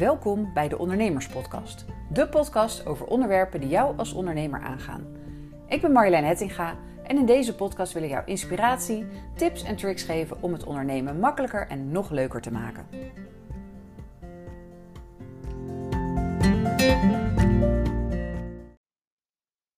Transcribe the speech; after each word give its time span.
Welkom 0.00 0.52
bij 0.52 0.68
de 0.68 0.78
Ondernemerspodcast. 0.78 1.84
De 2.12 2.28
podcast 2.28 2.86
over 2.86 3.06
onderwerpen 3.06 3.60
die 3.60 3.68
jou 3.68 3.98
als 3.98 4.12
ondernemer 4.12 4.60
aangaan. 4.60 5.06
Ik 5.68 5.80
ben 5.80 5.92
Marjolein 5.92 6.24
Hettinga 6.24 6.78
en 7.02 7.16
in 7.16 7.26
deze 7.26 7.54
podcast 7.54 7.92
wil 7.92 8.02
ik 8.02 8.10
jou 8.10 8.24
inspiratie, 8.26 9.06
tips 9.36 9.62
en 9.62 9.76
tricks 9.76 10.02
geven 10.02 10.42
om 10.42 10.52
het 10.52 10.64
ondernemen 10.64 11.18
makkelijker 11.18 11.66
en 11.66 11.90
nog 11.90 12.10
leuker 12.10 12.40
te 12.40 12.52
maken. 12.52 12.86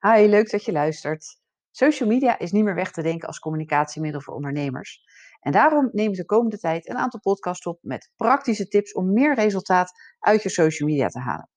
Hi, 0.00 0.26
leuk 0.26 0.50
dat 0.50 0.64
je 0.64 0.72
luistert. 0.72 1.40
Social 1.70 2.08
media 2.08 2.38
is 2.38 2.52
niet 2.52 2.64
meer 2.64 2.74
weg 2.74 2.92
te 2.92 3.02
denken 3.02 3.28
als 3.28 3.38
communicatiemiddel 3.38 4.20
voor 4.20 4.34
ondernemers. 4.34 5.04
En 5.42 5.52
daarom 5.52 5.88
neem 5.92 6.10
ik 6.10 6.16
de 6.16 6.24
komende 6.24 6.58
tijd 6.58 6.88
een 6.88 6.96
aantal 6.96 7.20
podcasts 7.20 7.66
op 7.66 7.78
met 7.80 8.10
praktische 8.16 8.68
tips 8.68 8.92
om 8.92 9.12
meer 9.12 9.34
resultaat 9.34 9.92
uit 10.18 10.42
je 10.42 10.48
social 10.48 10.88
media 10.88 11.08
te 11.08 11.18
halen. 11.18 11.48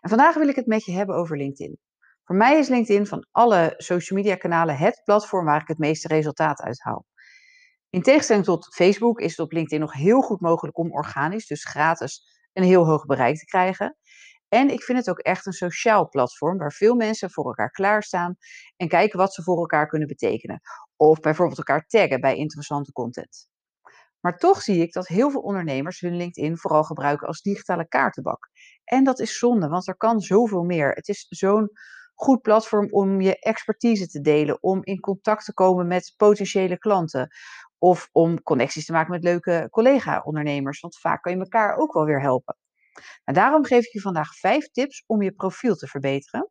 En 0.00 0.08
vandaag 0.08 0.34
wil 0.34 0.48
ik 0.48 0.56
het 0.56 0.66
met 0.66 0.84
je 0.84 0.92
hebben 0.92 1.16
over 1.16 1.36
LinkedIn. 1.36 1.78
Voor 2.24 2.36
mij 2.36 2.58
is 2.58 2.68
LinkedIn 2.68 3.06
van 3.06 3.26
alle 3.30 3.74
social 3.76 4.18
media 4.18 4.34
kanalen 4.36 4.76
het 4.76 5.00
platform 5.04 5.44
waar 5.44 5.60
ik 5.60 5.68
het 5.68 5.78
meeste 5.78 6.08
resultaat 6.08 6.60
uit 6.60 6.82
haal. 6.82 7.06
In 7.90 8.02
tegenstelling 8.02 8.44
tot 8.44 8.74
Facebook 8.74 9.20
is 9.20 9.30
het 9.30 9.38
op 9.38 9.52
LinkedIn 9.52 9.80
nog 9.80 9.92
heel 9.92 10.20
goed 10.20 10.40
mogelijk 10.40 10.78
om 10.78 10.92
organisch, 10.92 11.46
dus 11.46 11.64
gratis, 11.64 12.22
een 12.52 12.64
heel 12.64 12.86
hoog 12.86 13.06
bereik 13.06 13.38
te 13.38 13.44
krijgen. 13.44 13.96
En 14.48 14.70
ik 14.70 14.82
vind 14.82 14.98
het 14.98 15.10
ook 15.10 15.18
echt 15.18 15.46
een 15.46 15.52
sociaal 15.52 16.08
platform 16.08 16.58
waar 16.58 16.72
veel 16.72 16.94
mensen 16.94 17.30
voor 17.30 17.44
elkaar 17.44 17.70
klaarstaan 17.70 18.36
en 18.76 18.88
kijken 18.88 19.18
wat 19.18 19.34
ze 19.34 19.42
voor 19.42 19.58
elkaar 19.58 19.88
kunnen 19.88 20.08
betekenen. 20.08 20.60
Of 20.96 21.20
bijvoorbeeld 21.20 21.58
elkaar 21.58 21.86
taggen 21.86 22.20
bij 22.20 22.36
interessante 22.36 22.92
content. 22.92 23.48
Maar 24.20 24.38
toch 24.38 24.62
zie 24.62 24.82
ik 24.82 24.92
dat 24.92 25.06
heel 25.06 25.30
veel 25.30 25.40
ondernemers 25.40 26.00
hun 26.00 26.16
LinkedIn 26.16 26.58
vooral 26.58 26.84
gebruiken 26.84 27.26
als 27.26 27.42
digitale 27.42 27.88
kaartenbak. 27.88 28.48
En 28.84 29.04
dat 29.04 29.20
is 29.20 29.38
zonde, 29.38 29.68
want 29.68 29.88
er 29.88 29.96
kan 29.96 30.20
zoveel 30.20 30.62
meer. 30.62 30.90
Het 30.90 31.08
is 31.08 31.26
zo'n 31.28 31.70
goed 32.14 32.42
platform 32.42 32.92
om 32.92 33.20
je 33.20 33.38
expertise 33.38 34.08
te 34.08 34.20
delen, 34.20 34.62
om 34.62 34.84
in 34.84 35.00
contact 35.00 35.44
te 35.44 35.54
komen 35.54 35.86
met 35.86 36.14
potentiële 36.16 36.78
klanten. 36.78 37.28
Of 37.78 38.08
om 38.12 38.42
connecties 38.42 38.86
te 38.86 38.92
maken 38.92 39.10
met 39.10 39.22
leuke 39.22 39.68
collega-ondernemers. 39.70 40.80
Want 40.80 40.98
vaak 40.98 41.22
kan 41.22 41.32
je 41.32 41.38
elkaar 41.38 41.76
ook 41.76 41.92
wel 41.92 42.04
weer 42.04 42.20
helpen. 42.20 42.56
En 43.24 43.34
daarom 43.34 43.64
geef 43.64 43.84
ik 43.84 43.92
je 43.92 44.00
vandaag 44.00 44.34
vijf 44.34 44.70
tips 44.70 45.04
om 45.06 45.22
je 45.22 45.32
profiel 45.32 45.74
te 45.74 45.86
verbeteren. 45.86 46.50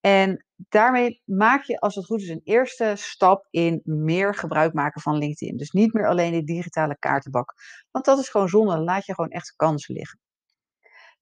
En 0.00 0.46
daarmee 0.56 1.22
maak 1.24 1.62
je, 1.62 1.78
als 1.78 1.94
het 1.94 2.04
goed 2.04 2.20
is, 2.20 2.28
een 2.28 2.40
eerste 2.44 2.92
stap 2.96 3.46
in 3.50 3.80
meer 3.84 4.34
gebruik 4.34 4.72
maken 4.72 5.00
van 5.00 5.16
LinkedIn. 5.16 5.56
Dus 5.56 5.70
niet 5.70 5.92
meer 5.92 6.08
alleen 6.08 6.32
de 6.32 6.44
digitale 6.44 6.98
kaartenbak. 6.98 7.54
Want 7.90 8.04
dat 8.04 8.18
is 8.18 8.28
gewoon 8.28 8.48
zonde. 8.48 8.78
Laat 8.78 9.06
je 9.06 9.14
gewoon 9.14 9.30
echt 9.30 9.56
kansen 9.56 9.94
liggen. 9.94 10.20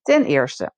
Ten 0.02 0.24
eerste, 0.24 0.72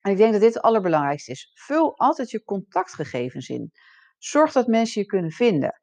en 0.00 0.10
ik 0.10 0.16
denk 0.16 0.32
dat 0.32 0.40
dit 0.40 0.54
het 0.54 0.62
allerbelangrijkste 0.62 1.30
is, 1.30 1.50
vul 1.54 1.98
altijd 1.98 2.30
je 2.30 2.44
contactgegevens 2.44 3.48
in. 3.48 3.72
Zorg 4.18 4.52
dat 4.52 4.66
mensen 4.66 5.00
je 5.00 5.06
kunnen 5.06 5.30
vinden. 5.30 5.80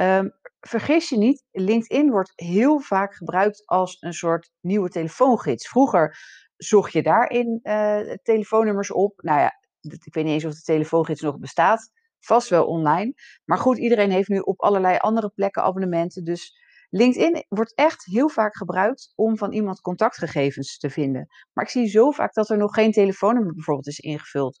Um, 0.00 0.32
vergis 0.60 1.08
je 1.08 1.16
niet, 1.16 1.44
LinkedIn 1.50 2.10
wordt 2.10 2.32
heel 2.34 2.80
vaak 2.80 3.14
gebruikt 3.14 3.66
als 3.66 3.96
een 4.00 4.12
soort 4.12 4.50
nieuwe 4.60 4.88
telefoongids. 4.88 5.68
Vroeger 5.68 6.18
zocht 6.56 6.92
je 6.92 7.02
daarin 7.02 7.60
uh, 7.62 8.14
telefoonnummers 8.22 8.90
op. 8.90 9.22
Nou 9.22 9.40
ja, 9.40 9.52
ik 9.82 10.14
weet 10.14 10.24
niet 10.24 10.32
eens 10.32 10.44
of 10.44 10.54
de 10.54 10.62
telefoongids 10.62 11.20
nog 11.20 11.38
bestaat. 11.38 11.90
Vast 12.20 12.48
wel 12.48 12.66
online. 12.66 13.14
Maar 13.44 13.58
goed, 13.58 13.78
iedereen 13.78 14.10
heeft 14.10 14.28
nu 14.28 14.38
op 14.38 14.60
allerlei 14.60 14.96
andere 14.96 15.28
plekken 15.28 15.62
abonnementen. 15.62 16.24
Dus 16.24 16.60
LinkedIn 16.90 17.44
wordt 17.48 17.74
echt 17.74 18.04
heel 18.04 18.28
vaak 18.28 18.56
gebruikt 18.56 19.12
om 19.14 19.36
van 19.36 19.52
iemand 19.52 19.80
contactgegevens 19.80 20.78
te 20.78 20.90
vinden. 20.90 21.26
Maar 21.52 21.64
ik 21.64 21.70
zie 21.70 21.88
zo 21.88 22.10
vaak 22.10 22.34
dat 22.34 22.50
er 22.50 22.56
nog 22.56 22.74
geen 22.74 22.92
telefoonnummer 22.92 23.54
bijvoorbeeld 23.54 23.86
is 23.86 23.98
ingevuld. 23.98 24.58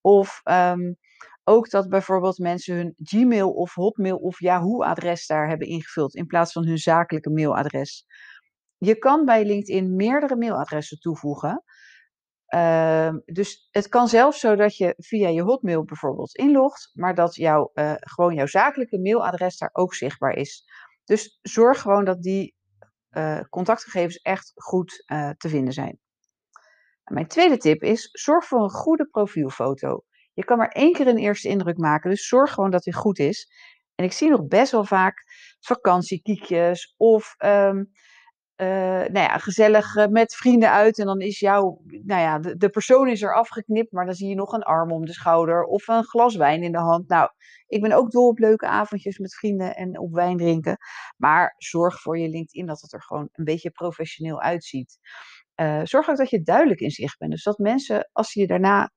Of 0.00 0.40
um, 0.44 0.96
ook 1.44 1.70
dat 1.70 1.88
bijvoorbeeld 1.88 2.38
mensen 2.38 2.76
hun 2.76 2.94
Gmail 2.96 3.50
of 3.50 3.74
Hotmail 3.74 4.16
of 4.16 4.40
Yahoo-adres 4.40 5.26
daar 5.26 5.48
hebben 5.48 5.66
ingevuld 5.66 6.14
in 6.14 6.26
plaats 6.26 6.52
van 6.52 6.66
hun 6.66 6.78
zakelijke 6.78 7.30
mailadres. 7.30 8.06
Je 8.78 8.98
kan 8.98 9.24
bij 9.24 9.44
LinkedIn 9.44 9.96
meerdere 9.96 10.36
mailadressen 10.36 10.98
toevoegen. 10.98 11.62
Uh, 12.54 13.14
dus 13.24 13.68
het 13.70 13.88
kan 13.88 14.08
zelfs 14.08 14.40
zo 14.40 14.56
dat 14.56 14.76
je 14.76 14.94
via 14.96 15.28
je 15.28 15.42
Hotmail 15.42 15.84
bijvoorbeeld 15.84 16.36
inlogt, 16.36 16.90
maar 16.94 17.14
dat 17.14 17.34
jouw, 17.34 17.70
uh, 17.74 17.94
gewoon 17.98 18.34
jouw 18.34 18.46
zakelijke 18.46 18.98
mailadres 18.98 19.58
daar 19.58 19.70
ook 19.72 19.94
zichtbaar 19.94 20.36
is. 20.36 20.64
Dus 21.04 21.38
zorg 21.42 21.80
gewoon 21.80 22.04
dat 22.04 22.22
die 22.22 22.54
uh, 23.10 23.40
contactgegevens 23.50 24.16
echt 24.16 24.52
goed 24.54 25.02
eh, 25.06 25.30
te 25.30 25.48
vinden 25.48 25.72
zijn. 25.72 25.98
En 27.04 27.14
mijn 27.14 27.26
tweede 27.26 27.56
tip 27.56 27.82
is: 27.82 28.08
zorg 28.12 28.44
voor 28.44 28.62
een 28.62 28.70
goede 28.70 29.08
profielfoto. 29.10 30.04
Je 30.32 30.44
kan 30.44 30.58
maar 30.58 30.68
één 30.68 30.92
keer 30.92 31.06
een 31.06 31.18
eerste 31.18 31.48
indruk 31.48 31.76
maken, 31.76 32.10
dus 32.10 32.28
zorg 32.28 32.52
gewoon 32.52 32.70
dat 32.70 32.82
die 32.82 32.94
goed 32.94 33.18
is. 33.18 33.48
En 33.94 34.04
ik 34.04 34.12
zie 34.12 34.30
nog 34.30 34.46
best 34.46 34.72
wel 34.72 34.84
vaak 34.84 35.24
vakantiekiekjes 35.60 36.94
of 36.96 37.34
um, 37.38 37.92
uh, 38.56 38.66
nou 38.98 39.12
ja, 39.12 39.38
gezellig 39.38 39.96
uh, 39.96 40.06
met 40.06 40.34
vrienden 40.34 40.70
uit. 40.70 40.98
En 40.98 41.06
dan 41.06 41.20
is 41.20 41.38
jouw, 41.38 41.80
nou 41.86 42.20
ja, 42.20 42.38
de, 42.38 42.56
de, 42.56 42.68
persoon 42.68 43.08
is 43.08 43.22
er 43.22 43.34
afgeknipt, 43.34 43.92
maar 43.92 44.04
dan 44.04 44.14
zie 44.14 44.28
je 44.28 44.34
nog 44.34 44.52
een 44.52 44.62
arm 44.62 44.92
om 44.92 45.04
de 45.04 45.12
schouder 45.12 45.64
of 45.64 45.88
een 45.88 46.04
glas 46.04 46.36
wijn 46.36 46.62
in 46.62 46.72
de 46.72 46.78
hand. 46.78 47.08
Nou, 47.08 47.30
ik 47.66 47.80
ben 47.82 47.92
ook 47.92 48.10
dol 48.10 48.28
op 48.28 48.38
leuke 48.38 48.66
avondjes 48.66 49.18
met 49.18 49.34
vrienden 49.34 49.76
en 49.76 49.98
op 49.98 50.12
wijn 50.12 50.36
drinken. 50.36 50.76
Maar 51.16 51.54
zorg 51.58 52.00
voor 52.00 52.18
je 52.18 52.28
LinkedIn 52.28 52.66
dat 52.66 52.80
het 52.80 52.92
er 52.92 53.02
gewoon 53.02 53.28
een 53.32 53.44
beetje 53.44 53.70
professioneel 53.70 54.40
uitziet. 54.40 54.98
Uh, 55.56 55.80
zorg 55.84 56.08
ook 56.08 56.16
dat 56.16 56.30
je 56.30 56.42
duidelijk 56.42 56.80
in 56.80 56.90
zicht 56.90 57.18
bent. 57.18 57.30
Dus 57.30 57.42
dat 57.42 57.58
mensen, 57.58 58.08
als 58.12 58.30
ze 58.30 58.40
je 58.40 58.46
daarna 58.46 58.90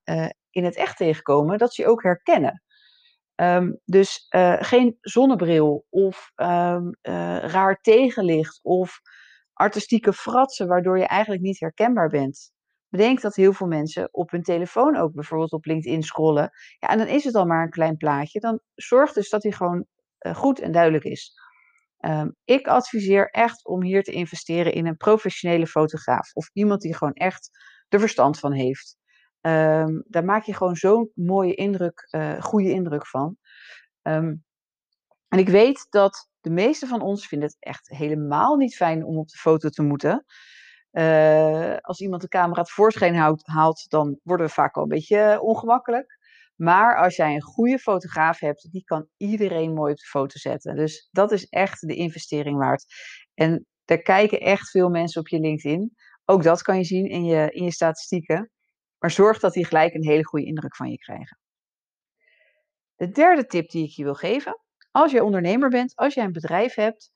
in 0.50 0.64
het 0.64 0.76
echt 0.76 0.98
tegenkomen, 0.98 1.58
dat 1.58 1.74
ze 1.74 1.82
je 1.82 1.88
ook 1.88 2.04
herkennen. 2.04 2.64
Um, 3.36 3.80
dus 3.86 4.26
geen 4.60 4.98
zonnebril 5.02 5.86
of 5.90 6.32
uh, 6.36 6.78
raar 7.40 7.80
tegenlicht 7.82 8.60
of 8.64 9.02
artistieke 9.56 10.14
fratsen 10.14 10.68
waardoor 10.68 10.98
je 10.98 11.08
eigenlijk 11.08 11.42
niet 11.42 11.60
herkenbaar 11.60 12.10
bent. 12.10 12.52
Bedenk 12.90 13.22
dat 13.22 13.36
heel 13.36 13.54
veel 13.54 13.68
mensen 13.68 14.08
op 14.12 14.32
hun 14.32 14.44
telefoon 14.44 14.98
ook 14.98 15.14
bijvoorbeeld 15.14 15.52
op 15.52 15.66
LinkedIn 15.66 16.04
scrollen. 16.04 16.50
Ja, 16.80 16.88
en 16.88 16.98
dan 16.98 17.08
is 17.08 17.24
het 17.24 17.36
al 17.36 17.46
maar 17.46 17.64
een 17.64 17.70
klein 17.70 17.98
plaatje. 17.98 18.40
Dan 18.40 18.60
zorg 18.76 19.14
dus 19.14 19.30
dat 19.30 19.44
hij 19.44 19.52
gewoon 19.52 19.86
uh, 20.20 20.36
goed 20.36 20.60
en 20.60 20.72
duidelijk 20.72 21.04
is. 21.04 21.34
Um, 22.00 22.36
ik 22.44 22.68
adviseer 22.68 23.30
echt 23.30 23.66
om 23.66 23.84
hier 23.84 24.04
te 24.04 24.12
investeren 24.12 24.74
in 24.74 24.88
een 24.88 24.98
professionele 24.98 25.68
fotograaf. 25.68 26.34
Of 26.34 26.50
iemand 26.54 26.82
die 26.82 26.96
gewoon 26.96 27.14
echt 27.14 27.50
er 27.88 28.00
verstand 28.00 28.40
van 28.40 28.52
heeft. 28.52 28.98
Um, 29.42 30.04
daar 30.08 30.26
maak 30.26 30.44
je 30.44 30.54
gewoon 30.54 30.76
zo'n 30.76 31.12
mooie 31.14 31.56
indruk, 31.56 32.08
uh, 32.12 32.42
goede 32.42 32.70
indruk 32.70 33.08
van. 33.08 33.38
Um, 34.02 34.44
en 35.28 35.40
ik 35.40 35.50
weet 35.50 35.88
dat 35.90 36.30
de 36.46 36.52
meeste 36.52 36.88
van 36.88 37.02
ons 37.02 37.28
vinden 37.28 37.48
het 37.48 37.58
echt 37.60 37.90
helemaal 37.90 38.56
niet 38.56 38.76
fijn 38.76 39.04
om 39.04 39.18
op 39.18 39.28
de 39.28 39.38
foto 39.38 39.70
te 39.70 39.82
moeten. 39.82 40.26
Uh, 40.92 41.78
als 41.78 42.02
iemand 42.02 42.22
de 42.22 42.28
camera 42.28 42.62
tevoorschijn 42.62 43.16
houdt, 43.16 43.48
haalt, 43.48 43.90
dan 43.90 44.20
worden 44.24 44.46
we 44.46 44.52
vaak 44.52 44.76
al 44.76 44.84
een 44.84 44.90
beetje 44.90 45.42
ongemakkelijk. 45.42 46.18
Maar 46.56 46.98
als 46.98 47.16
jij 47.16 47.36
een 47.36 47.42
goede 47.42 47.80
fotograaf 47.80 48.40
hebt, 48.40 48.72
die 48.72 48.84
kan 48.84 49.08
iedereen 49.18 49.74
mooi 49.74 49.92
op 49.92 49.98
de 49.98 50.06
foto 50.06 50.38
zetten. 50.40 50.76
Dus 50.76 51.08
dat 51.12 51.32
is 51.32 51.46
echt 51.46 51.88
de 51.88 51.96
investering 51.96 52.58
waard. 52.58 52.86
En 53.34 53.66
daar 53.86 54.02
kijken 54.02 54.40
echt 54.40 54.70
veel 54.70 54.90
mensen 54.90 55.22
op 55.22 55.28
je 55.28 55.40
LinkedIn. 55.40 55.96
Ook 56.26 56.44
dat 56.44 56.62
kan 56.62 56.78
je 56.78 56.84
zien 56.84 57.06
in 57.06 57.26
je, 57.26 57.52
in 57.52 57.64
je 57.64 57.72
statistieken. 57.72 58.52
Maar 58.98 59.12
zorg 59.12 59.40
dat 59.40 59.54
die 59.54 59.66
gelijk 59.66 59.94
een 59.94 60.06
hele 60.06 60.26
goede 60.26 60.46
indruk 60.46 60.76
van 60.76 60.90
je 60.90 60.98
krijgen. 60.98 61.40
De 62.96 63.10
derde 63.10 63.46
tip 63.46 63.70
die 63.70 63.84
ik 63.84 63.92
je 63.92 64.04
wil 64.04 64.16
geven. 64.16 64.65
Als 64.96 65.12
jij 65.12 65.22
ondernemer 65.22 65.70
bent, 65.70 65.96
als 65.96 66.14
jij 66.14 66.24
een 66.24 66.32
bedrijf 66.32 66.76
hebt, 66.76 67.12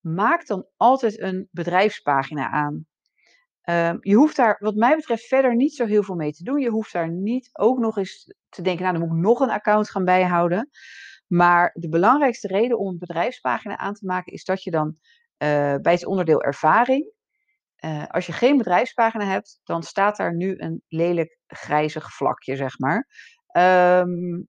maak 0.00 0.46
dan 0.46 0.66
altijd 0.76 1.20
een 1.20 1.48
bedrijfspagina 1.50 2.50
aan. 2.50 2.86
Um, 3.70 3.98
je 4.00 4.14
hoeft 4.14 4.36
daar, 4.36 4.56
wat 4.60 4.74
mij 4.74 4.96
betreft, 4.96 5.24
verder 5.24 5.56
niet 5.56 5.74
zo 5.74 5.86
heel 5.86 6.02
veel 6.02 6.14
mee 6.14 6.32
te 6.32 6.44
doen. 6.44 6.58
Je 6.58 6.70
hoeft 6.70 6.92
daar 6.92 7.10
niet 7.10 7.48
ook 7.52 7.78
nog 7.78 7.96
eens 7.96 8.34
te 8.48 8.62
denken, 8.62 8.84
nou 8.84 8.98
dan 8.98 9.08
moet 9.08 9.16
ik 9.16 9.22
nog 9.24 9.40
een 9.40 9.50
account 9.50 9.90
gaan 9.90 10.04
bijhouden. 10.04 10.70
Maar 11.26 11.70
de 11.74 11.88
belangrijkste 11.88 12.48
reden 12.48 12.78
om 12.78 12.88
een 12.88 12.98
bedrijfspagina 12.98 13.76
aan 13.76 13.94
te 13.94 14.06
maken 14.06 14.32
is 14.32 14.44
dat 14.44 14.62
je 14.62 14.70
dan 14.70 14.88
uh, 14.88 15.74
bij 15.76 15.92
het 15.92 16.06
onderdeel 16.06 16.42
ervaring 16.42 17.12
uh, 17.84 18.06
als 18.06 18.26
je 18.26 18.32
geen 18.32 18.56
bedrijfspagina 18.56 19.24
hebt, 19.24 19.60
dan 19.64 19.82
staat 19.82 20.16
daar 20.16 20.34
nu 20.34 20.54
een 20.58 20.82
lelijk 20.88 21.38
grijzig 21.46 22.12
vlakje, 22.12 22.56
zeg 22.56 22.78
maar. 22.78 23.08
Um, 23.56 24.48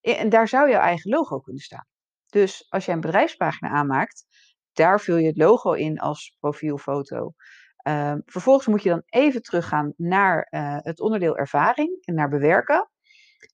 en 0.00 0.28
daar 0.28 0.48
zou 0.48 0.70
jouw 0.70 0.80
eigen 0.80 1.10
logo 1.10 1.40
kunnen 1.40 1.62
staan. 1.62 1.92
Dus 2.34 2.66
als 2.68 2.84
je 2.84 2.92
een 2.92 3.00
bedrijfspagina 3.00 3.70
aanmaakt, 3.70 4.24
daar 4.72 5.00
vul 5.00 5.16
je 5.16 5.26
het 5.26 5.36
logo 5.36 5.72
in 5.72 5.98
als 5.98 6.36
profielfoto. 6.40 7.32
Um, 7.88 8.22
vervolgens 8.26 8.66
moet 8.66 8.82
je 8.82 8.88
dan 8.88 9.02
even 9.06 9.42
teruggaan 9.42 9.92
naar 9.96 10.48
uh, 10.50 10.76
het 10.80 11.00
onderdeel 11.00 11.36
ervaring 11.36 12.04
en 12.04 12.14
naar 12.14 12.28
bewerken. 12.28 12.90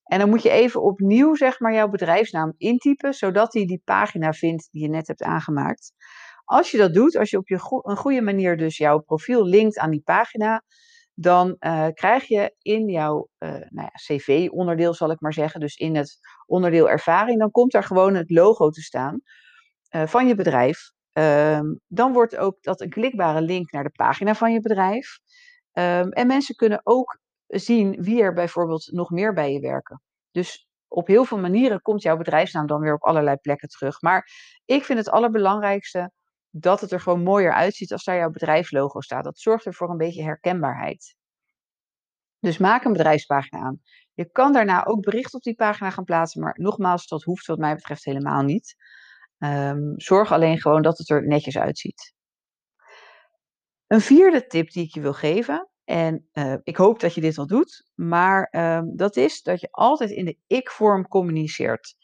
En 0.03 0.19
dan 0.19 0.29
moet 0.29 0.43
je 0.43 0.49
even 0.49 0.81
opnieuw 0.81 1.35
zeg 1.35 1.59
maar, 1.59 1.73
jouw 1.73 1.89
bedrijfsnaam 1.89 2.53
intypen, 2.57 3.13
zodat 3.13 3.53
hij 3.53 3.65
die 3.65 3.81
pagina 3.83 4.33
vindt 4.33 4.67
die 4.71 4.81
je 4.81 4.89
net 4.89 5.07
hebt 5.07 5.23
aangemaakt. 5.23 5.91
Als 6.43 6.71
je 6.71 6.77
dat 6.77 6.93
doet, 6.93 7.17
als 7.17 7.29
je 7.29 7.37
op 7.37 7.47
je 7.47 7.81
een 7.81 7.97
goede 7.97 8.21
manier 8.21 8.57
dus 8.57 8.77
jouw 8.77 8.99
profiel 8.99 9.45
linkt 9.45 9.77
aan 9.77 9.91
die 9.91 10.03
pagina, 10.03 10.63
dan 11.13 11.55
uh, 11.59 11.87
krijg 11.93 12.25
je 12.27 12.55
in 12.61 12.89
jouw 12.89 13.27
uh, 13.39 13.49
nou 13.49 13.65
ja, 13.69 13.91
cv-onderdeel, 13.93 14.93
zal 14.93 15.11
ik 15.11 15.21
maar 15.21 15.33
zeggen, 15.33 15.59
dus 15.59 15.75
in 15.75 15.95
het 15.95 16.19
onderdeel 16.45 16.89
ervaring, 16.89 17.39
dan 17.39 17.51
komt 17.51 17.71
daar 17.71 17.83
gewoon 17.83 18.15
het 18.15 18.29
logo 18.29 18.69
te 18.69 18.81
staan 18.81 19.21
uh, 19.95 20.07
van 20.07 20.27
je 20.27 20.35
bedrijf. 20.35 20.91
Um, 21.13 21.79
dan 21.87 22.13
wordt 22.13 22.37
ook 22.37 22.57
dat 22.61 22.81
een 22.81 22.89
klikbare 22.89 23.41
link 23.41 23.71
naar 23.71 23.83
de 23.83 23.89
pagina 23.89 24.35
van 24.35 24.53
je 24.53 24.59
bedrijf. 24.59 25.19
Um, 25.73 26.11
en 26.11 26.27
mensen 26.27 26.55
kunnen 26.55 26.81
ook 26.83 27.19
zien 27.47 28.01
wie 28.01 28.21
er 28.21 28.33
bijvoorbeeld 28.33 28.91
nog 28.91 29.09
meer 29.09 29.33
bij 29.33 29.53
je 29.53 29.59
werken. 29.59 30.01
Dus 30.31 30.67
op 30.87 31.07
heel 31.07 31.25
veel 31.25 31.37
manieren 31.37 31.81
komt 31.81 32.01
jouw 32.01 32.17
bedrijfsnaam 32.17 32.67
dan 32.67 32.81
weer 32.81 32.93
op 32.93 33.03
allerlei 33.03 33.35
plekken 33.35 33.67
terug. 33.67 34.01
Maar 34.01 34.29
ik 34.65 34.83
vind 34.83 34.99
het 34.99 35.09
allerbelangrijkste 35.09 36.11
dat 36.51 36.81
het 36.81 36.91
er 36.91 37.01
gewoon 37.01 37.23
mooier 37.23 37.53
uitziet 37.53 37.91
als 37.91 38.03
daar 38.03 38.17
jouw 38.17 38.29
bedrijfslogo 38.29 39.01
staat. 39.01 39.23
Dat 39.23 39.39
zorgt 39.39 39.65
er 39.65 39.73
voor 39.73 39.89
een 39.89 39.97
beetje 39.97 40.23
herkenbaarheid. 40.23 41.15
Dus 42.39 42.57
maak 42.57 42.83
een 42.83 42.91
bedrijfspagina 42.91 43.61
aan. 43.61 43.81
Je 44.13 44.31
kan 44.31 44.53
daarna 44.53 44.85
ook 44.85 45.01
bericht 45.01 45.33
op 45.33 45.41
die 45.41 45.55
pagina 45.55 45.89
gaan 45.89 46.03
plaatsen, 46.03 46.41
maar 46.41 46.55
nogmaals, 46.57 47.07
dat 47.07 47.23
hoeft 47.23 47.45
wat 47.45 47.57
mij 47.57 47.75
betreft 47.75 48.05
helemaal 48.05 48.41
niet. 48.41 48.75
Um, 49.37 49.93
zorg 49.95 50.31
alleen 50.31 50.59
gewoon 50.59 50.81
dat 50.81 50.97
het 50.97 51.09
er 51.09 51.27
netjes 51.27 51.57
uitziet. 51.57 52.13
Een 53.87 54.01
vierde 54.01 54.47
tip 54.47 54.71
die 54.71 54.85
ik 54.85 54.93
je 54.93 55.01
wil 55.01 55.13
geven, 55.13 55.69
en 55.83 56.29
uh, 56.33 56.55
ik 56.63 56.75
hoop 56.75 56.99
dat 56.99 57.13
je 57.13 57.21
dit 57.21 57.35
wel 57.35 57.47
doet, 57.47 57.91
maar 57.95 58.47
um, 58.51 58.95
dat 58.95 59.15
is 59.15 59.41
dat 59.41 59.61
je 59.61 59.67
altijd 59.71 60.09
in 60.09 60.25
de 60.25 60.37
ik-vorm 60.47 61.07
communiceert. 61.07 61.95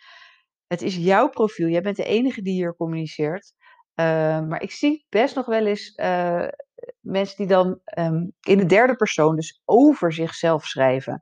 Het 0.67 0.81
is 0.81 0.95
jouw 0.95 1.29
profiel, 1.29 1.67
jij 1.67 1.81
bent 1.81 1.95
de 1.95 2.05
enige 2.05 2.41
die 2.41 2.53
hier 2.53 2.75
communiceert. 2.75 3.53
Uh, 3.99 4.41
maar 4.41 4.61
ik 4.61 4.71
zie 4.71 5.05
best 5.09 5.35
nog 5.35 5.45
wel 5.45 5.65
eens 5.65 5.97
uh, 5.97 6.47
mensen 6.99 7.38
die 7.38 7.47
dan 7.47 7.79
um, 7.97 8.33
in 8.41 8.57
de 8.57 8.65
derde 8.65 8.95
persoon, 8.95 9.35
dus 9.35 9.61
over 9.65 10.13
zichzelf 10.13 10.65
schrijven. 10.65 11.21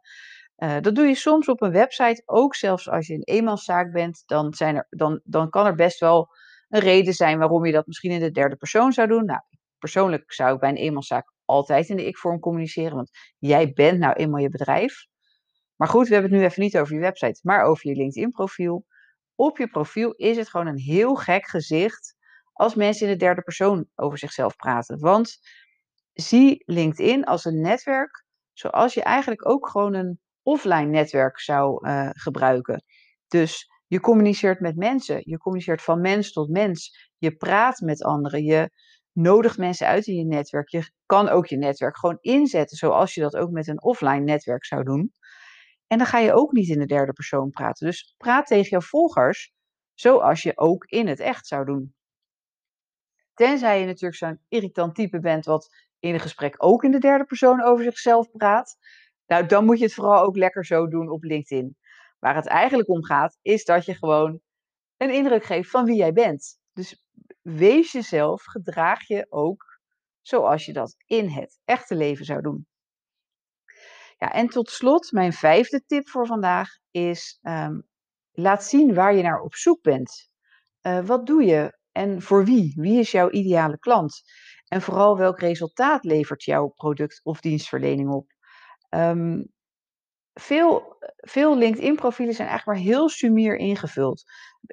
Uh, 0.57 0.75
dat 0.81 0.95
doe 0.95 1.05
je 1.05 1.15
soms 1.15 1.47
op 1.47 1.61
een 1.61 1.71
website, 1.71 2.21
ook 2.25 2.55
zelfs 2.55 2.89
als 2.89 3.07
je 3.07 3.13
een 3.13 3.23
eenmanszaak 3.23 3.91
bent, 3.91 4.23
dan, 4.25 4.53
zijn 4.53 4.75
er, 4.75 4.87
dan, 4.89 5.21
dan 5.23 5.49
kan 5.49 5.65
er 5.65 5.75
best 5.75 5.99
wel 5.99 6.27
een 6.69 6.79
reden 6.79 7.13
zijn 7.13 7.37
waarom 7.37 7.65
je 7.65 7.71
dat 7.71 7.87
misschien 7.87 8.11
in 8.11 8.19
de 8.19 8.31
derde 8.31 8.55
persoon 8.55 8.93
zou 8.93 9.07
doen. 9.07 9.25
Nou, 9.25 9.41
persoonlijk 9.77 10.33
zou 10.33 10.53
ik 10.53 10.59
bij 10.59 10.69
een 10.69 10.75
eenmanszaak 10.75 11.33
altijd 11.45 11.89
in 11.89 11.95
de 11.95 12.05
ik-vorm 12.05 12.39
communiceren, 12.39 12.95
want 12.95 13.09
jij 13.37 13.71
bent 13.73 13.99
nou 13.99 14.13
eenmaal 14.13 14.41
je 14.41 14.49
bedrijf. 14.49 15.05
Maar 15.75 15.87
goed, 15.87 16.07
we 16.07 16.13
hebben 16.13 16.31
het 16.31 16.39
nu 16.39 16.45
even 16.47 16.61
niet 16.61 16.77
over 16.77 16.93
je 16.93 17.01
website, 17.01 17.39
maar 17.43 17.63
over 17.63 17.89
je 17.89 17.95
LinkedIn-profiel. 17.95 18.85
Op 19.35 19.57
je 19.57 19.67
profiel 19.67 20.11
is 20.11 20.37
het 20.37 20.49
gewoon 20.49 20.67
een 20.67 20.79
heel 20.79 21.15
gek 21.15 21.47
gezicht 21.47 22.15
als 22.55 22.75
mensen 22.75 23.07
in 23.07 23.13
de 23.13 23.19
derde 23.19 23.41
persoon 23.41 23.87
over 23.95 24.17
zichzelf 24.17 24.55
praten. 24.55 24.99
Want 24.99 25.37
zie 26.13 26.63
LinkedIn 26.65 27.23
als 27.23 27.45
een 27.45 27.61
netwerk 27.61 28.25
zoals 28.53 28.93
je 28.93 29.03
eigenlijk 29.03 29.49
ook 29.49 29.69
gewoon 29.69 29.93
een 29.93 30.19
offline 30.41 30.89
netwerk 30.89 31.39
zou 31.39 31.87
uh, 31.87 32.09
gebruiken. 32.11 32.83
Dus 33.27 33.69
je 33.87 33.99
communiceert 33.99 34.59
met 34.59 34.75
mensen, 34.75 35.21
je 35.23 35.37
communiceert 35.37 35.81
van 35.81 36.01
mens 36.01 36.31
tot 36.31 36.49
mens, 36.49 37.11
je 37.17 37.35
praat 37.35 37.79
met 37.79 38.03
anderen, 38.03 38.43
je 38.43 38.69
nodigt 39.11 39.57
mensen 39.57 39.87
uit 39.87 40.07
in 40.07 40.15
je 40.15 40.25
netwerk. 40.25 40.69
Je 40.69 40.91
kan 41.05 41.29
ook 41.29 41.45
je 41.45 41.57
netwerk 41.57 41.97
gewoon 41.97 42.17
inzetten 42.21 42.77
zoals 42.77 43.13
je 43.13 43.21
dat 43.21 43.35
ook 43.35 43.51
met 43.51 43.67
een 43.67 43.83
offline 43.83 44.23
netwerk 44.23 44.65
zou 44.65 44.83
doen. 44.83 45.11
En 45.87 45.97
dan 45.97 46.07
ga 46.07 46.19
je 46.19 46.33
ook 46.33 46.51
niet 46.51 46.69
in 46.69 46.79
de 46.79 46.85
derde 46.85 47.13
persoon 47.13 47.49
praten. 47.49 47.87
Dus 47.87 48.15
praat 48.17 48.45
tegen 48.45 48.69
jouw 48.69 48.81
volgers 48.81 49.53
zoals 49.93 50.41
je 50.41 50.57
ook 50.57 50.85
in 50.85 51.07
het 51.07 51.19
echt 51.19 51.47
zou 51.47 51.65
doen. 51.65 51.94
Tenzij 53.35 53.79
je 53.79 53.85
natuurlijk 53.85 54.15
zo'n 54.15 54.39
irritant 54.47 54.95
type 54.95 55.19
bent 55.19 55.45
wat 55.45 55.69
in 55.99 56.13
een 56.13 56.19
gesprek 56.19 56.55
ook 56.57 56.83
in 56.83 56.91
de 56.91 56.99
derde 56.99 57.25
persoon 57.25 57.63
over 57.63 57.83
zichzelf 57.83 58.31
praat. 58.31 58.77
Nou, 59.27 59.45
dan 59.45 59.65
moet 59.65 59.77
je 59.77 59.83
het 59.83 59.93
vooral 59.93 60.23
ook 60.23 60.35
lekker 60.35 60.65
zo 60.65 60.87
doen 60.87 61.09
op 61.09 61.23
LinkedIn. 61.23 61.77
Waar 62.19 62.35
het 62.35 62.47
eigenlijk 62.47 62.89
om 62.89 63.03
gaat, 63.03 63.37
is 63.41 63.65
dat 63.65 63.85
je 63.85 63.93
gewoon 63.93 64.41
een 64.97 65.13
indruk 65.13 65.43
geeft 65.43 65.69
van 65.69 65.85
wie 65.85 65.95
jij 65.95 66.13
bent. 66.13 66.59
Dus 66.73 67.05
wees 67.41 67.91
jezelf, 67.91 68.43
gedraag 68.43 69.07
je 69.07 69.25
ook 69.29 69.79
zoals 70.21 70.65
je 70.65 70.73
dat 70.73 70.95
in 71.05 71.29
het 71.29 71.59
echte 71.65 71.95
leven 71.95 72.25
zou 72.25 72.41
doen. 72.41 72.67
Ja, 74.17 74.31
en 74.33 74.47
tot 74.47 74.69
slot, 74.69 75.11
mijn 75.11 75.33
vijfde 75.33 75.85
tip 75.85 76.09
voor 76.09 76.25
vandaag 76.25 76.69
is: 76.91 77.39
um, 77.41 77.87
laat 78.31 78.63
zien 78.63 78.93
waar 78.93 79.15
je 79.15 79.23
naar 79.23 79.39
op 79.39 79.55
zoek 79.55 79.81
bent. 79.81 80.29
Uh, 80.81 81.05
wat 81.05 81.25
doe 81.25 81.43
je 81.43 81.77
en 81.95 82.21
voor 82.21 82.45
wie? 82.45 82.73
Wie 82.75 82.99
is 82.99 83.11
jouw 83.11 83.29
ideale 83.29 83.79
klant? 83.79 84.21
En 84.67 84.81
vooral 84.81 85.17
welk 85.17 85.39
resultaat 85.39 86.03
levert 86.03 86.43
jouw 86.43 86.67
product 86.67 87.21
of 87.23 87.39
dienstverlening 87.39 88.09
op? 88.09 88.31
Um, 88.89 89.53
veel, 90.33 90.97
veel 91.17 91.57
LinkedIn-profielen 91.57 92.35
zijn 92.35 92.47
eigenlijk 92.47 92.79
maar 92.79 92.87
heel 92.87 93.09
sumier 93.09 93.55
ingevuld. 93.57 94.23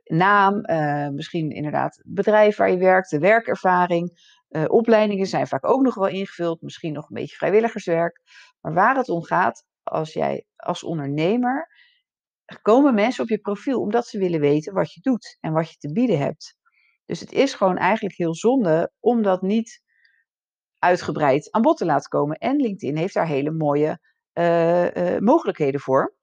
Naam, 0.05 0.71
uh, 0.71 1.09
misschien 1.09 1.51
inderdaad 1.51 1.97
het 1.97 2.15
bedrijf 2.15 2.57
waar 2.57 2.71
je 2.71 2.79
werkt, 2.79 3.11
de 3.11 3.19
werkervaring. 3.19 4.11
Uh, 4.49 4.65
opleidingen 4.67 5.27
zijn 5.27 5.47
vaak 5.47 5.67
ook 5.67 5.83
nog 5.83 5.95
wel 5.95 6.09
ingevuld, 6.09 6.63
misschien 6.63 6.93
nog 6.93 7.09
een 7.09 7.17
beetje 7.17 7.37
vrijwilligerswerk. 7.37 8.21
Maar 8.61 8.75
waar 8.75 8.97
het 8.97 9.09
om 9.09 9.23
gaat, 9.23 9.67
als 9.83 10.13
jij 10.13 10.47
als 10.57 10.83
ondernemer, 10.83 11.69
komen 12.63 12.95
mensen 12.95 13.23
op 13.23 13.29
je 13.29 13.39
profiel 13.39 13.81
omdat 13.81 14.07
ze 14.07 14.19
willen 14.19 14.41
weten 14.41 14.75
wat 14.75 14.93
je 14.93 15.01
doet 15.01 15.37
en 15.41 15.53
wat 15.53 15.71
je 15.71 15.77
te 15.77 15.93
bieden 15.93 16.19
hebt. 16.19 16.61
Dus 17.13 17.21
het 17.21 17.33
is 17.33 17.55
gewoon 17.55 17.77
eigenlijk 17.77 18.17
heel 18.17 18.35
zonde 18.35 18.93
om 19.01 19.23
dat 19.23 19.43
niet 19.43 19.83
uitgebreid 20.79 21.51
aan 21.51 21.63
bod 21.63 21.77
te 21.77 21.85
laten 21.85 22.09
komen. 22.09 22.37
En 22.37 22.57
LinkedIn 22.57 22.97
heeft 22.97 23.15
daar 23.15 23.27
hele 23.27 23.51
mooie 23.51 23.99
uh, 24.35 24.95
uh, 24.95 25.19
mogelijkheden 25.19 25.81
voor. 25.81 26.15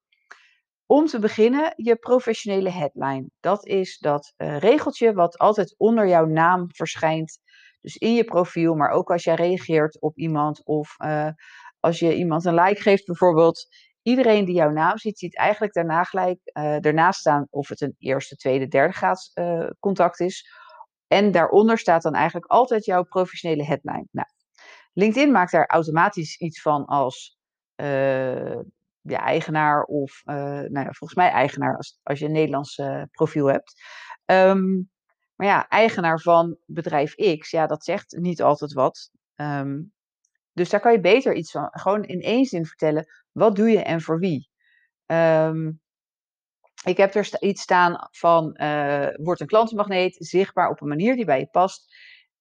Om 0.85 1.05
te 1.05 1.19
beginnen, 1.19 1.73
je 1.75 1.95
professionele 1.95 2.69
headline. 2.69 3.29
Dat 3.39 3.65
is 3.65 3.97
dat 3.97 4.33
uh, 4.37 4.57
regeltje 4.57 5.13
wat 5.13 5.37
altijd 5.37 5.75
onder 5.77 6.07
jouw 6.07 6.25
naam 6.25 6.65
verschijnt. 6.67 7.39
Dus 7.81 7.95
in 7.95 8.13
je 8.13 8.23
profiel, 8.23 8.75
maar 8.75 8.91
ook 8.91 9.11
als 9.11 9.23
jij 9.23 9.35
reageert 9.35 10.01
op 10.01 10.17
iemand 10.17 10.65
of 10.65 10.95
als 11.79 11.99
je 11.99 12.15
iemand 12.15 12.45
een 12.45 12.53
like 12.53 12.81
geeft 12.81 13.05
bijvoorbeeld. 13.05 13.67
Iedereen 14.01 14.45
die 14.45 14.55
jouw 14.55 14.71
naam 14.71 14.97
ziet, 14.97 15.19
ziet 15.19 15.37
eigenlijk 15.37 15.73
daarna 15.73 16.03
gelijk 16.03 16.39
ernaast 16.81 17.19
staan 17.19 17.47
of 17.49 17.69
het 17.69 17.81
een 17.81 17.95
eerste, 17.97 18.35
tweede, 18.35 18.67
derde 18.67 18.93
graads 18.93 19.33
contact 19.79 20.19
is. 20.19 20.58
En 21.09 21.31
daaronder 21.31 21.77
staat 21.77 22.01
dan 22.01 22.13
eigenlijk 22.13 22.51
altijd 22.51 22.85
jouw 22.85 23.03
professionele 23.03 23.65
headline. 23.65 24.07
Nou, 24.11 24.27
LinkedIn 24.93 25.31
maakt 25.31 25.51
daar 25.51 25.67
automatisch 25.67 26.37
iets 26.37 26.61
van 26.61 26.85
als 26.85 27.37
uh, 27.75 28.59
ja, 29.01 29.19
eigenaar 29.19 29.83
of, 29.83 30.21
uh, 30.25 30.35
nou 30.45 30.85
ja, 30.85 30.91
volgens 30.91 31.15
mij 31.15 31.29
eigenaar 31.29 31.77
als, 31.77 31.99
als 32.03 32.19
je 32.19 32.25
een 32.25 32.31
Nederlands 32.31 32.77
uh, 32.77 33.03
profiel 33.11 33.45
hebt. 33.45 33.81
Um, 34.25 34.89
maar 35.35 35.47
ja, 35.47 35.67
eigenaar 35.67 36.19
van 36.19 36.57
bedrijf 36.65 37.15
X, 37.15 37.49
ja, 37.49 37.67
dat 37.67 37.83
zegt 37.83 38.17
niet 38.19 38.41
altijd 38.41 38.73
wat. 38.73 39.11
Um, 39.35 39.93
dus 40.53 40.69
daar 40.69 40.79
kan 40.79 40.91
je 40.91 40.99
beter 40.99 41.33
iets 41.33 41.51
van, 41.51 41.67
gewoon 41.71 42.03
in 42.03 42.21
één 42.21 42.45
zin 42.45 42.65
vertellen, 42.65 43.05
wat 43.31 43.55
doe 43.55 43.69
je 43.69 43.83
en 43.83 44.01
voor 44.01 44.19
wie? 44.19 44.49
Um, 45.05 45.81
ik 46.83 46.97
heb 46.97 47.15
er 47.15 47.41
iets 47.41 47.61
staan 47.61 48.07
van, 48.11 48.57
uh, 48.61 49.07
wordt 49.13 49.41
een 49.41 49.47
klantenmagneet 49.47 50.15
zichtbaar 50.19 50.69
op 50.69 50.81
een 50.81 50.87
manier 50.87 51.15
die 51.15 51.25
bij 51.25 51.39
je 51.39 51.47
past 51.47 51.95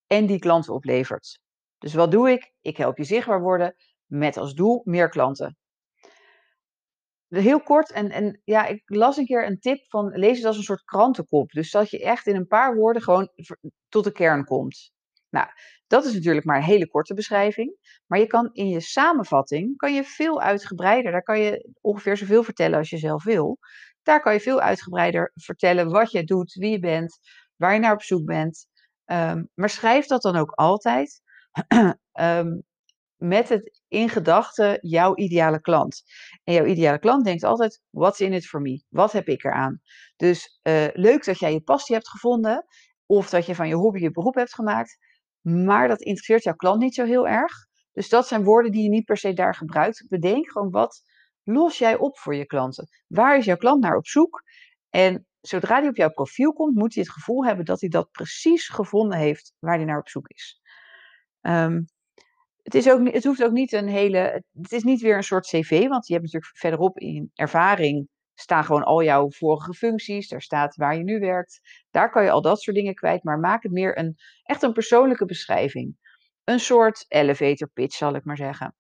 en 0.07 0.26
die 0.26 0.38
klanten 0.38 0.75
oplevert. 0.75 1.40
Dus 1.78 1.95
wat 1.95 2.11
doe 2.11 2.30
ik? 2.30 2.52
Ik 2.61 2.76
help 2.76 2.97
je 2.97 3.04
zichtbaar 3.04 3.40
worden 3.40 3.75
met 4.07 4.37
als 4.37 4.54
doel 4.54 4.80
meer 4.85 5.09
klanten. 5.09 5.57
Heel 7.28 7.61
kort, 7.62 7.92
en, 7.92 8.11
en 8.11 8.40
ja, 8.45 8.66
ik 8.66 8.83
las 8.85 9.16
een 9.16 9.26
keer 9.26 9.47
een 9.47 9.59
tip 9.59 9.85
van 9.88 10.09
lees 10.09 10.37
het 10.37 10.47
als 10.47 10.57
een 10.57 10.62
soort 10.62 10.85
krantenkop. 10.85 11.50
Dus 11.50 11.71
dat 11.71 11.90
je 11.90 12.02
echt 12.02 12.26
in 12.26 12.37
een 12.37 12.47
paar 12.47 12.76
woorden 12.76 13.02
gewoon 13.02 13.30
tot 13.88 14.04
de 14.04 14.12
kern 14.12 14.45
komt. 14.45 14.92
Nou, 15.30 15.47
dat 15.87 16.04
is 16.04 16.14
natuurlijk 16.14 16.47
maar 16.47 16.57
een 16.57 16.62
hele 16.62 16.88
korte 16.88 17.14
beschrijving. 17.14 17.76
Maar 18.07 18.18
je 18.18 18.26
kan 18.26 18.50
in 18.52 18.68
je 18.68 18.80
samenvatting 18.80 19.76
kan 19.76 19.95
je 19.95 20.04
veel 20.04 20.40
uitgebreider. 20.40 21.12
Daar 21.12 21.23
kan 21.23 21.40
je 21.40 21.71
ongeveer 21.80 22.16
zoveel 22.16 22.42
vertellen 22.42 22.78
als 22.78 22.90
je 22.90 22.99
zelf 22.99 23.25
wil. 23.25 23.59
Daar 24.09 24.21
kan 24.21 24.33
je 24.33 24.41
veel 24.41 24.61
uitgebreider 24.61 25.33
vertellen 25.35 25.91
wat 25.91 26.11
je 26.11 26.25
doet, 26.25 26.53
wie 26.53 26.71
je 26.71 26.79
bent, 26.79 27.19
waar 27.57 27.75
je 27.75 27.81
naar 27.81 27.93
op 27.93 28.03
zoek 28.03 28.25
bent. 28.25 28.67
Um, 29.07 29.49
maar 29.55 29.71
schrijf 29.71 30.07
dat 30.07 30.23
dan 30.23 30.37
ook 30.37 30.50
altijd 30.50 31.21
um, 32.12 32.62
met 33.35 33.49
het 33.49 33.81
in 33.88 34.09
gedachten 34.09 34.79
jouw 34.81 35.17
ideale 35.17 35.61
klant. 35.61 36.03
En 36.45 36.55
jouw 36.55 36.65
ideale 36.65 36.99
klant 36.99 37.25
denkt 37.25 37.45
altijd, 37.45 37.81
what's 37.91 38.21
in 38.21 38.33
it 38.33 38.47
for 38.47 38.61
me? 38.61 38.83
Wat 38.88 39.12
heb 39.12 39.29
ik 39.29 39.45
eraan? 39.45 39.81
Dus 40.17 40.61
uh, 40.62 40.87
leuk 40.93 41.25
dat 41.25 41.38
jij 41.38 41.53
je 41.53 41.61
passie 41.61 41.95
hebt 41.95 42.09
gevonden 42.09 42.67
of 43.07 43.31
dat 43.31 43.47
je 43.47 43.55
van 43.55 43.69
je 43.69 43.75
hobby 43.75 44.00
je 44.00 44.11
beroep 44.11 44.35
hebt 44.35 44.55
gemaakt, 44.55 44.99
maar 45.41 45.88
dat 45.88 46.00
interesseert 46.00 46.43
jouw 46.43 46.57
klant 46.57 46.81
niet 46.81 46.95
zo 46.95 47.05
heel 47.05 47.29
erg. 47.29 47.53
Dus 47.93 48.09
dat 48.09 48.29
zijn 48.29 48.45
woorden 48.45 48.73
die 48.73 48.83
je 48.83 48.88
niet 48.88 49.05
per 49.05 49.17
se 49.17 49.33
daar 49.33 49.55
gebruikt. 49.55 50.07
Bedenk 50.09 50.50
gewoon 50.50 50.71
wat 50.71 51.03
los 51.52 51.78
jij 51.78 51.97
op 51.97 52.19
voor 52.19 52.35
je 52.35 52.47
klanten? 52.47 52.88
Waar 53.07 53.38
is 53.38 53.45
jouw 53.45 53.57
klant 53.57 53.83
naar 53.83 53.97
op 53.97 54.07
zoek? 54.07 54.43
En 54.88 55.26
zodra 55.40 55.81
die 55.81 55.90
op 55.90 55.97
jouw 55.97 56.11
profiel 56.11 56.52
komt, 56.52 56.75
moet 56.75 56.95
hij 56.95 57.02
het 57.02 57.12
gevoel 57.12 57.45
hebben 57.45 57.64
dat 57.64 57.81
hij 57.81 57.88
dat 57.88 58.11
precies 58.11 58.69
gevonden 58.69 59.19
heeft 59.19 59.52
waar 59.59 59.76
hij 59.76 59.85
naar 59.85 59.99
op 59.99 60.09
zoek 60.09 60.28
is. 60.28 60.61
Um, 61.40 61.85
het, 62.62 62.75
is 62.75 62.90
ook, 62.90 63.12
het 63.12 63.25
hoeft 63.25 63.45
ook 63.45 63.52
niet 63.52 63.73
een 63.73 63.88
hele. 63.88 64.43
Het 64.52 64.73
is 64.73 64.83
niet 64.83 65.00
weer 65.00 65.17
een 65.17 65.23
soort 65.23 65.47
cv, 65.47 65.88
want 65.88 66.07
je 66.07 66.12
hebt 66.12 66.25
natuurlijk 66.25 66.57
verderop 66.57 66.99
in 66.99 67.31
ervaring 67.35 68.09
staan 68.40 68.64
gewoon 68.64 68.85
al 68.85 69.02
jouw 69.02 69.31
vorige 69.31 69.75
functies. 69.75 70.28
Daar 70.28 70.43
staat 70.43 70.76
waar 70.76 70.97
je 70.97 71.02
nu 71.02 71.19
werkt. 71.19 71.61
Daar 71.90 72.11
kan 72.11 72.25
je 72.25 72.31
al 72.31 72.43
dat 72.43 72.61
soort 72.61 72.76
dingen 72.76 72.95
kwijt. 72.95 73.25
Maar 73.25 73.38
maak 73.38 73.62
het 73.62 73.73
meer 73.73 73.99
een 73.99 74.17
echt 74.43 74.62
een 74.62 74.73
persoonlijke 74.73 75.25
beschrijving. 75.25 75.97
Een 76.45 76.61
soort 76.61 77.05
elevator 77.09 77.69
pitch, 77.69 77.97
zal 77.97 78.14
ik 78.14 78.25
maar 78.25 78.37
zeggen. 78.37 78.75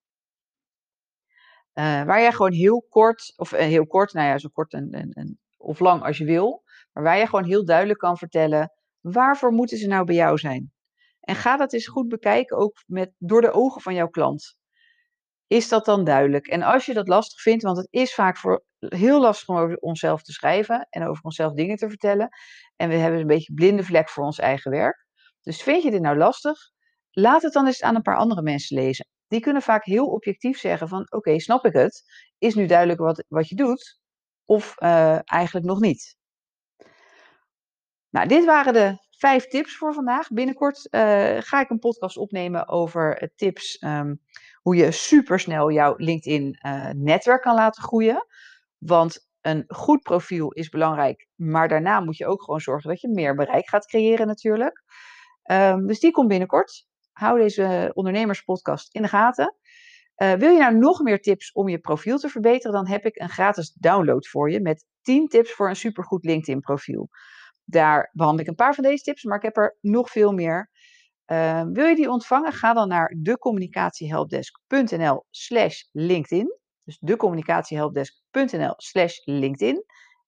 Uh, 1.78 2.02
waar 2.04 2.20
jij 2.20 2.32
gewoon 2.32 2.52
heel 2.52 2.86
kort, 2.88 3.32
of 3.36 3.52
uh, 3.52 3.58
heel 3.58 3.86
kort, 3.86 4.12
nou 4.12 4.28
ja, 4.28 4.38
zo 4.38 4.48
kort 4.52 4.72
en, 4.72 4.90
en, 4.90 5.10
en, 5.12 5.38
of 5.56 5.80
lang 5.80 6.02
als 6.02 6.18
je 6.18 6.24
wil. 6.24 6.62
Maar 6.92 7.02
waar 7.02 7.18
je 7.18 7.26
gewoon 7.26 7.44
heel 7.44 7.64
duidelijk 7.64 7.98
kan 7.98 8.18
vertellen. 8.18 8.72
Waarvoor 9.00 9.52
moeten 9.52 9.78
ze 9.78 9.86
nou 9.86 10.04
bij 10.04 10.14
jou 10.14 10.38
zijn? 10.38 10.72
En 11.20 11.34
ga 11.34 11.56
dat 11.56 11.72
eens 11.72 11.86
goed 11.86 12.08
bekijken, 12.08 12.56
ook 12.56 12.82
met, 12.86 13.12
door 13.18 13.40
de 13.40 13.52
ogen 13.52 13.80
van 13.80 13.94
jouw 13.94 14.08
klant. 14.08 14.56
Is 15.46 15.68
dat 15.68 15.84
dan 15.84 16.04
duidelijk? 16.04 16.46
En 16.46 16.62
als 16.62 16.86
je 16.86 16.94
dat 16.94 17.08
lastig 17.08 17.40
vindt, 17.40 17.62
want 17.62 17.76
het 17.76 17.88
is 17.90 18.14
vaak 18.14 18.36
voor 18.36 18.64
heel 18.78 19.20
lastig 19.20 19.48
om 19.48 19.56
over 19.56 19.76
onszelf 19.76 20.22
te 20.22 20.32
schrijven 20.32 20.86
en 20.90 21.06
over 21.06 21.24
onszelf 21.24 21.52
dingen 21.52 21.76
te 21.76 21.88
vertellen. 21.88 22.28
En 22.76 22.88
we 22.88 22.94
hebben 22.94 23.20
een 23.20 23.26
beetje 23.26 23.52
blinde 23.52 23.84
vlek 23.84 24.08
voor 24.08 24.24
ons 24.24 24.38
eigen 24.38 24.70
werk. 24.70 25.06
Dus 25.42 25.62
vind 25.62 25.82
je 25.82 25.90
dit 25.90 26.00
nou 26.00 26.16
lastig? 26.16 26.58
Laat 27.10 27.42
het 27.42 27.52
dan 27.52 27.66
eens 27.66 27.82
aan 27.82 27.94
een 27.94 28.02
paar 28.02 28.16
andere 28.16 28.42
mensen 28.42 28.76
lezen. 28.76 29.06
Die 29.28 29.40
kunnen 29.40 29.62
vaak 29.62 29.84
heel 29.84 30.06
objectief 30.06 30.58
zeggen 30.58 30.88
van 30.88 31.06
oké, 31.10 31.40
snap 31.40 31.64
ik 31.64 31.72
het? 31.72 32.02
Is 32.38 32.54
nu 32.54 32.66
duidelijk 32.66 33.00
wat, 33.00 33.24
wat 33.28 33.48
je 33.48 33.54
doet? 33.54 34.00
Of 34.44 34.74
uh, 34.78 35.30
eigenlijk 35.30 35.66
nog 35.66 35.80
niet? 35.80 36.16
Nou, 38.10 38.28
dit 38.28 38.44
waren 38.44 38.72
de 38.72 39.06
vijf 39.10 39.46
tips 39.46 39.76
voor 39.76 39.94
vandaag. 39.94 40.28
Binnenkort 40.28 40.88
uh, 40.90 41.00
ga 41.40 41.60
ik 41.60 41.70
een 41.70 41.78
podcast 41.78 42.16
opnemen 42.16 42.68
over 42.68 43.22
uh, 43.22 43.28
tips 43.34 43.82
um, 43.82 44.20
hoe 44.62 44.76
je 44.76 44.90
supersnel 44.90 45.70
jouw 45.70 45.94
LinkedIn-netwerk 45.96 47.42
kan 47.42 47.54
laten 47.54 47.82
groeien. 47.82 48.26
Want 48.78 49.26
een 49.40 49.64
goed 49.66 50.02
profiel 50.02 50.52
is 50.52 50.68
belangrijk, 50.68 51.28
maar 51.34 51.68
daarna 51.68 52.00
moet 52.00 52.16
je 52.16 52.26
ook 52.26 52.42
gewoon 52.42 52.60
zorgen 52.60 52.90
dat 52.90 53.00
je 53.00 53.08
meer 53.08 53.34
bereik 53.34 53.68
gaat 53.68 53.86
creëren 53.86 54.26
natuurlijk. 54.26 54.82
Um, 55.50 55.86
dus 55.86 56.00
die 56.00 56.10
komt 56.10 56.28
binnenkort. 56.28 56.87
Hou 57.18 57.38
deze 57.38 57.90
ondernemerspodcast 57.94 58.94
in 58.94 59.02
de 59.02 59.08
gaten. 59.08 59.56
Uh, 60.16 60.32
wil 60.32 60.50
je 60.50 60.58
nou 60.58 60.76
nog 60.76 61.02
meer 61.02 61.20
tips 61.20 61.52
om 61.52 61.68
je 61.68 61.78
profiel 61.78 62.18
te 62.18 62.28
verbeteren, 62.28 62.72
dan 62.72 62.86
heb 62.86 63.04
ik 63.04 63.20
een 63.20 63.28
gratis 63.28 63.72
download 63.72 64.26
voor 64.26 64.50
je 64.50 64.60
met 64.60 64.84
10 65.02 65.28
tips 65.28 65.52
voor 65.52 65.68
een 65.68 65.76
supergoed 65.76 66.24
LinkedIn 66.24 66.60
profiel. 66.60 67.08
Daar 67.64 68.10
behandel 68.12 68.42
ik 68.42 68.50
een 68.50 68.54
paar 68.54 68.74
van 68.74 68.84
deze 68.84 69.02
tips, 69.02 69.24
maar 69.24 69.36
ik 69.36 69.42
heb 69.42 69.56
er 69.56 69.76
nog 69.80 70.10
veel 70.10 70.32
meer. 70.32 70.70
Uh, 71.26 71.62
wil 71.72 71.86
je 71.86 71.94
die 71.94 72.10
ontvangen? 72.10 72.52
Ga 72.52 72.72
dan 72.72 72.88
naar 72.88 73.14
decommunicatiehelpdesk.nl 73.18 75.24
slash 75.30 75.82
LinkedIn. 75.92 76.58
Dus 76.84 76.98
decommunicatiehelpdesk.nl 76.98 78.74
slash 78.76 79.18
LinkedIn. 79.24 79.84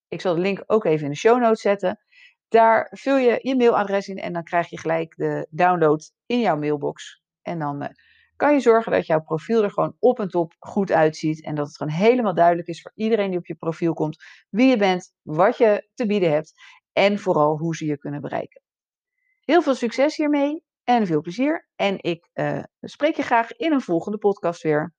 Ik 0.08 0.20
zal 0.20 0.34
de 0.34 0.40
link 0.40 0.62
ook 0.66 0.84
even 0.84 1.04
in 1.04 1.10
de 1.10 1.16
show 1.16 1.40
notes 1.40 1.60
zetten. 1.60 2.00
Daar 2.50 2.88
vul 2.90 3.16
je 3.16 3.38
je 3.42 3.56
mailadres 3.56 4.08
in 4.08 4.16
en 4.16 4.32
dan 4.32 4.44
krijg 4.44 4.68
je 4.70 4.78
gelijk 4.78 5.16
de 5.16 5.46
download 5.50 6.12
in 6.26 6.40
jouw 6.40 6.56
mailbox. 6.56 7.22
En 7.42 7.58
dan 7.58 7.82
uh, 7.82 7.88
kan 8.36 8.52
je 8.52 8.60
zorgen 8.60 8.92
dat 8.92 9.06
jouw 9.06 9.20
profiel 9.20 9.62
er 9.62 9.70
gewoon 9.70 9.96
op 9.98 10.18
en 10.20 10.28
top 10.28 10.54
goed 10.58 10.92
uitziet. 10.92 11.44
En 11.44 11.54
dat 11.54 11.66
het 11.66 11.76
gewoon 11.76 11.92
helemaal 11.92 12.34
duidelijk 12.34 12.68
is 12.68 12.82
voor 12.82 12.92
iedereen 12.94 13.30
die 13.30 13.38
op 13.38 13.46
je 13.46 13.54
profiel 13.54 13.94
komt 13.94 14.24
wie 14.48 14.68
je 14.68 14.76
bent, 14.76 15.12
wat 15.22 15.58
je 15.58 15.88
te 15.94 16.06
bieden 16.06 16.30
hebt 16.30 16.52
en 16.92 17.18
vooral 17.18 17.58
hoe 17.58 17.76
ze 17.76 17.86
je 17.86 17.98
kunnen 17.98 18.20
bereiken. 18.20 18.62
Heel 19.40 19.62
veel 19.62 19.74
succes 19.74 20.16
hiermee 20.16 20.64
en 20.84 21.06
veel 21.06 21.20
plezier. 21.20 21.68
En 21.76 21.96
ik 22.02 22.28
uh, 22.34 22.62
spreek 22.80 23.16
je 23.16 23.22
graag 23.22 23.52
in 23.52 23.72
een 23.72 23.80
volgende 23.80 24.18
podcast 24.18 24.62
weer. 24.62 24.94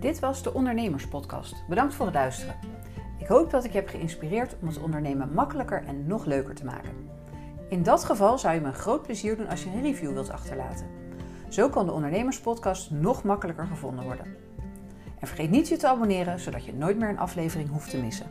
Dit 0.00 0.18
was 0.18 0.42
de 0.42 0.54
Ondernemerspodcast. 0.54 1.64
Bedankt 1.68 1.94
voor 1.94 2.06
het 2.06 2.14
luisteren. 2.14 2.54
Ik 3.18 3.26
hoop 3.26 3.50
dat 3.50 3.64
ik 3.64 3.72
je 3.72 3.78
heb 3.78 3.88
geïnspireerd 3.88 4.56
om 4.60 4.68
het 4.68 4.78
ondernemen 4.78 5.32
makkelijker 5.32 5.84
en 5.84 6.06
nog 6.06 6.24
leuker 6.24 6.54
te 6.54 6.64
maken. 6.64 6.90
In 7.68 7.82
dat 7.82 8.04
geval 8.04 8.38
zou 8.38 8.54
je 8.54 8.60
me 8.60 8.66
een 8.66 8.74
groot 8.74 9.02
plezier 9.02 9.36
doen 9.36 9.48
als 9.48 9.64
je 9.64 9.70
een 9.70 9.82
review 9.82 10.12
wilt 10.12 10.30
achterlaten. 10.30 10.86
Zo 11.48 11.68
kan 11.68 11.86
de 11.86 11.92
Ondernemerspodcast 11.92 12.90
nog 12.90 13.22
makkelijker 13.22 13.66
gevonden 13.66 14.04
worden. 14.04 14.36
En 15.20 15.26
vergeet 15.26 15.50
niet 15.50 15.68
je 15.68 15.76
te 15.76 15.88
abonneren, 15.88 16.40
zodat 16.40 16.64
je 16.64 16.74
nooit 16.74 16.98
meer 16.98 17.08
een 17.08 17.18
aflevering 17.18 17.68
hoeft 17.68 17.90
te 17.90 17.98
missen. 18.00 18.26